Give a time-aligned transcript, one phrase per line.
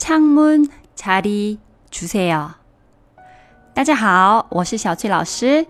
[0.00, 2.51] 창문자리주세요。
[3.73, 5.65] 大家好，我是小翠老师。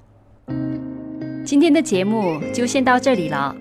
[1.50, 3.54] 今天的节目就先到这里了。